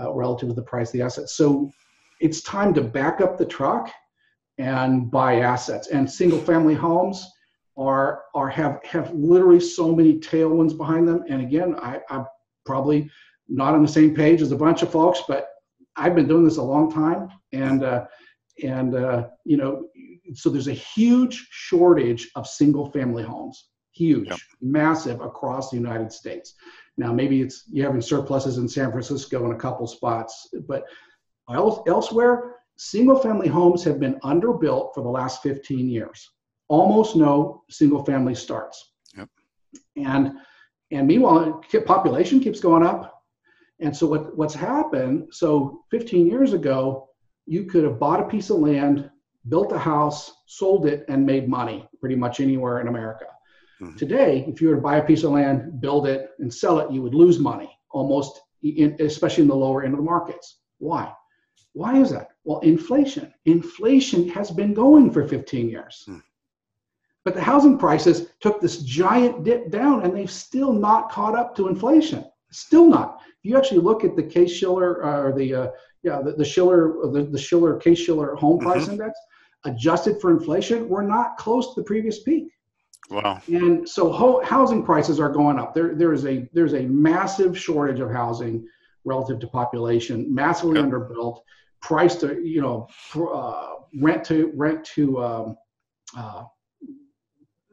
[0.00, 1.28] uh, relative to the price of the asset.
[1.28, 1.70] So
[2.20, 3.90] it's time to back up the truck
[4.58, 5.88] and buy assets.
[5.88, 7.26] And single family homes
[7.76, 11.24] are are have have literally so many tailwinds behind them.
[11.28, 12.26] And again, I, I'm
[12.64, 13.10] probably
[13.48, 15.48] not on the same page as a bunch of folks, but
[15.96, 18.06] I've been doing this a long time, and uh,
[18.62, 19.86] and uh, you know,
[20.34, 24.38] so there's a huge shortage of single family homes huge, yep.
[24.60, 26.54] massive across the United States.
[26.96, 30.84] Now, maybe it's you're having surpluses in San Francisco in a couple spots, but
[31.48, 36.30] elsewhere, single family homes have been underbuilt for the last 15 years.
[36.68, 38.92] Almost no single family starts.
[39.16, 39.28] Yep.
[39.96, 40.32] And
[40.90, 43.22] and meanwhile, population keeps going up.
[43.80, 47.08] And so what, what's happened, so 15 years ago,
[47.46, 49.10] you could have bought a piece of land,
[49.48, 53.26] built a house, sold it, and made money pretty much anywhere in America.
[53.80, 53.96] Mm-hmm.
[53.96, 56.90] Today, if you were to buy a piece of land, build it, and sell it,
[56.90, 60.60] you would lose money almost, in, especially in the lower end of the markets.
[60.78, 61.12] Why?
[61.72, 62.30] Why is that?
[62.44, 63.32] Well, inflation.
[63.44, 66.04] Inflation has been going for 15 years.
[66.08, 66.22] Mm.
[67.24, 71.56] But the housing prices took this giant dip down and they've still not caught up
[71.56, 72.24] to inflation.
[72.52, 73.20] Still not.
[73.26, 75.68] If you actually look at the Case Shiller uh, or the uh,
[76.02, 78.92] yeah the, the Shiller the, the Shiller Case Shiller home price mm-hmm.
[78.92, 79.18] index,
[79.64, 82.52] adjusted for inflation, we're not close to the previous peak.
[83.10, 83.40] Wow.
[83.46, 85.74] And so ho- housing prices are going up.
[85.74, 88.66] There there is a there's a massive shortage of housing
[89.04, 90.86] relative to population, massively yep.
[90.86, 91.40] underbuilt,
[91.80, 95.56] price to you know uh, rent to rent to um,
[96.16, 96.44] uh,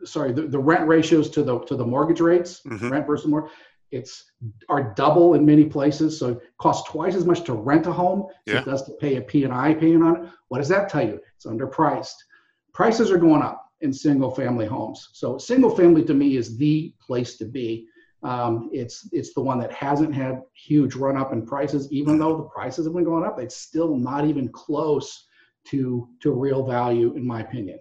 [0.06, 2.90] sorry the, the rent ratios to the to the mortgage rates mm-hmm.
[2.90, 3.52] rent versus mortgage
[3.92, 4.32] it's
[4.70, 8.26] are double in many places so it costs twice as much to rent a home
[8.46, 8.56] yeah.
[8.56, 11.20] as it does to pay a p&i payment on it what does that tell you
[11.36, 12.16] it's underpriced
[12.74, 15.10] prices are going up in single family homes.
[15.14, 17.88] So single family to me is the place to be.
[18.24, 22.38] Um, it's it's the one that hasn't had huge run up in prices even though
[22.38, 25.28] the prices have been going up it's still not even close
[25.66, 27.80] to to real value in my opinion.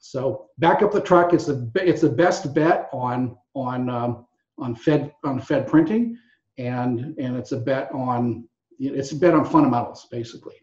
[0.00, 1.32] So back up the truck.
[1.34, 4.26] It's the it's the best bet on on um,
[4.58, 6.16] on Fed on Fed printing,
[6.58, 10.56] and and it's a bet on it's a bet on fundamentals basically,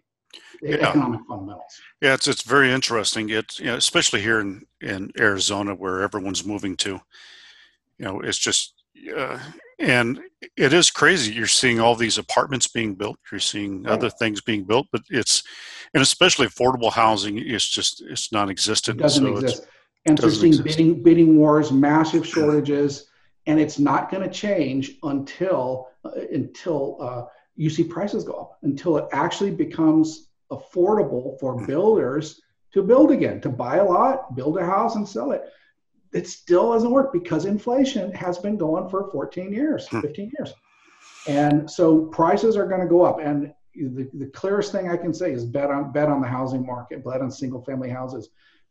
[0.62, 0.90] yeah.
[0.90, 1.82] economic fundamentals.
[2.02, 3.30] Yeah, it's it's very interesting.
[3.30, 7.00] It's you know, especially here in in Arizona where everyone's moving to.
[7.98, 8.74] You know, it's just
[9.16, 9.40] uh,
[9.80, 10.20] and
[10.56, 11.34] it is crazy.
[11.34, 13.18] You're seeing all these apartments being built.
[13.32, 13.94] You're seeing right.
[13.94, 15.44] other things being built, but it's
[15.94, 17.38] and especially affordable housing.
[17.38, 19.00] It's just it's non-existent.
[19.00, 19.68] It doesn't so exist.
[20.06, 23.10] And we're seeing bidding bidding wars, massive shortages,
[23.46, 27.26] and it's not going to change until uh, until uh,
[27.58, 28.60] you see prices go up.
[28.62, 31.68] Until it actually becomes affordable for mm.
[31.68, 32.42] builders
[32.74, 35.44] to build again, to buy a lot, build a house, and sell it
[36.14, 40.02] it still doesn't work because inflation has been going for 14 years, hmm.
[40.02, 40.54] 15 years.
[41.28, 43.20] And so prices are going to go up.
[43.20, 46.66] And the, the clearest thing I can say is bet on bet on the housing
[46.66, 48.30] market, bet on single family houses.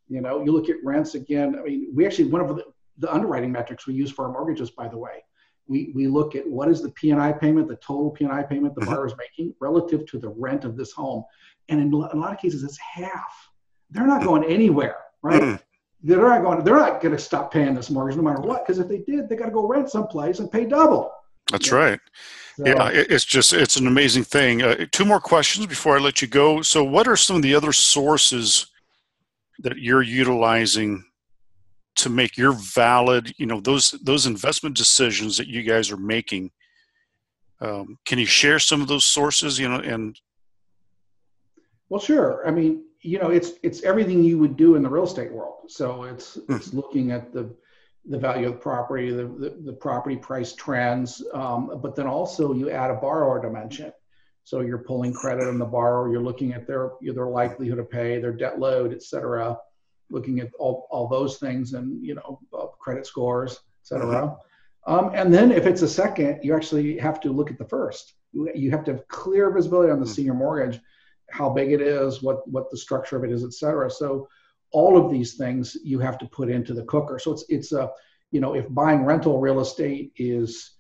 [0.09, 1.57] You know, you look at rents again.
[1.59, 2.65] I mean, we actually one of the,
[2.99, 5.25] the underwriting metrics we use for our mortgages, by the way,
[5.69, 8.91] we, we look at what is the P&I payment, the total P&I payment the mm-hmm.
[8.91, 11.25] borrower is making relative to the rent of this home.
[11.69, 13.51] And in, a lot of cases, it's half.
[13.91, 15.43] They're not going anywhere, right?
[15.43, 15.61] Mm
[16.07, 16.65] they're not going.
[16.65, 18.65] They're not going to stop paying this mortgage no matter what.
[18.65, 21.13] Because if they did, they got to go rent someplace and pay double.
[21.51, 21.75] That's yeah.
[21.75, 22.01] right.
[22.57, 24.63] So, yeah, it's just it's an amazing thing.
[24.63, 26.63] Uh, two more questions before I let you go.
[26.63, 28.67] So, what are some of the other sources
[29.61, 31.05] that you're utilizing
[31.97, 36.51] to make your valid, you know, those those investment decisions that you guys are making?
[37.61, 39.59] Um, can you share some of those sources?
[39.59, 40.19] You know, and
[41.89, 42.47] well, sure.
[42.47, 45.71] I mean, you know, it's it's everything you would do in the real estate world.
[45.71, 46.57] So it's mm.
[46.57, 47.55] it's looking at the
[48.09, 52.53] the value of the property, the the, the property price trends, um, but then also
[52.53, 53.93] you add a borrower dimension.
[54.45, 58.21] So you're pulling credit on the borrower, you're looking at their their likelihood to pay,
[58.21, 59.59] their debt load, et cetera,
[60.11, 64.07] looking at all, all those things and you know uh, credit scores, etc.
[64.07, 64.23] cetera.
[64.23, 64.43] Mm-hmm.
[64.89, 68.15] Um, and then if it's a second, you actually have to look at the first.
[68.33, 70.15] You, have to have clear visibility on the mm-hmm.
[70.15, 70.81] senior mortgage
[71.31, 73.91] how big it is, what what the structure of it is, etc.
[73.91, 74.29] So
[74.73, 77.19] all of these things you have to put into the cooker.
[77.19, 77.91] So it's it's a
[78.31, 80.73] you know if buying rental real estate is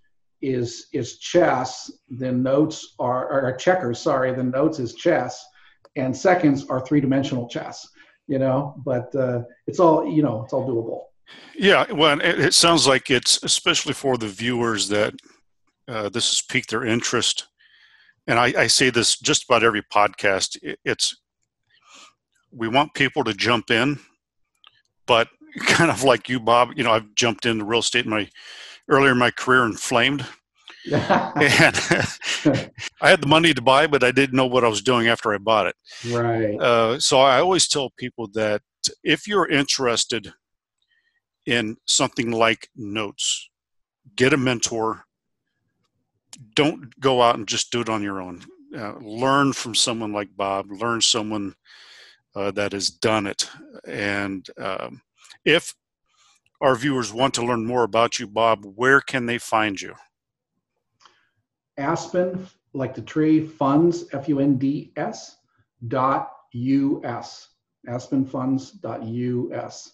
[0.42, 3.98] is is chess, then notes are or checkers.
[3.98, 5.44] Sorry, then notes is chess,
[5.96, 7.88] and seconds are three dimensional chess.
[8.28, 11.04] You know, but uh, it's all you know, it's all doable.
[11.56, 15.14] Yeah, well, it, it sounds like it's especially for the viewers that
[15.88, 17.46] uh, this has piqued their interest
[18.26, 20.58] and I, I say this just about every podcast.
[20.84, 21.16] It's
[22.52, 23.98] we want people to jump in,
[25.06, 25.28] but
[25.66, 26.72] kind of like you, Bob.
[26.76, 28.28] You know, I've jumped into real estate in my
[28.88, 30.26] earlier in my career and flamed.
[30.92, 35.34] I had the money to buy, but I didn't know what I was doing after
[35.34, 35.76] I bought it.
[36.08, 36.60] Right.
[36.60, 38.62] Uh, so I always tell people that
[39.02, 40.32] if you're interested
[41.44, 43.48] in something like notes,
[44.14, 45.04] get a mentor,
[46.54, 48.42] don't go out and just do it on your own.
[48.76, 50.66] Uh, learn from someone like Bob.
[50.70, 51.54] Learn someone
[52.34, 53.48] uh, that has done it.
[53.86, 55.00] And um,
[55.44, 55.74] if
[56.60, 59.94] our viewers want to learn more about you, Bob, where can they find you?
[61.78, 65.36] Aspen, like the tree, funds, F U N D S,
[65.88, 67.48] dot US.
[67.88, 69.92] Aspenfunds dot US.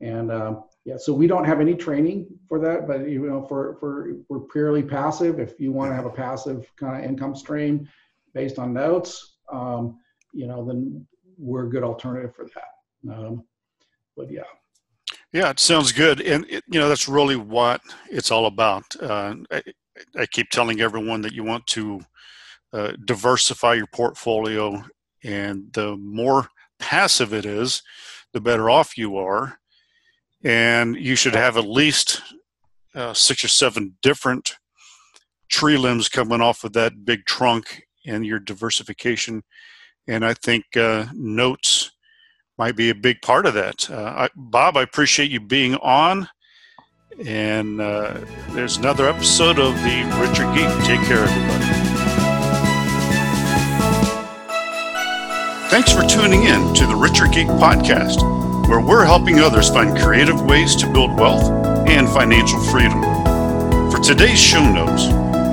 [0.00, 3.76] And uh, yeah, so we don't have any training for that, but you know, for
[3.80, 5.40] for we're purely passive.
[5.40, 7.88] If you want to have a passive kind of income stream
[8.34, 9.98] based on notes, um,
[10.32, 11.06] you know, then
[11.38, 13.12] we're a good alternative for that.
[13.12, 13.44] Um,
[14.16, 14.42] but yeah.
[15.32, 18.84] Yeah, it sounds good, and it, you know that's really what it's all about.
[19.00, 19.36] Uh,
[20.16, 22.00] I, keep telling everyone that you want to
[22.72, 24.84] uh, diversify your portfolio,
[25.22, 27.82] and the more passive it is,
[28.32, 29.58] the better off you are
[30.44, 32.20] and you should have at least
[32.94, 34.56] uh, six or seven different
[35.48, 39.42] tree limbs coming off of that big trunk and your diversification.
[40.06, 41.90] And I think uh, notes
[42.58, 43.90] might be a big part of that.
[43.90, 46.28] Uh, I, Bob, I appreciate you being on.
[47.18, 48.18] And uh,
[48.50, 50.68] there's another episode of the Richer Geek.
[50.84, 51.64] Take care, everybody.
[55.70, 58.20] Thanks for tuning in to the Richer Geek podcast,
[58.68, 61.50] where we're helping others find creative ways to build wealth
[61.88, 63.00] and financial freedom.
[63.90, 65.04] For today's show notes,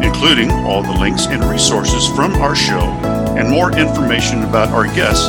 [0.04, 2.82] including all the links and resources from our show
[3.38, 5.28] and more information about our guests,